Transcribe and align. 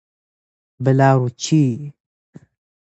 بلورچی 0.83 1.59